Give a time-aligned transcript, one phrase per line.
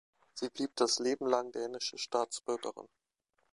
[0.33, 2.87] Sie blieb das Leben lang dänische Staatsbürgerin.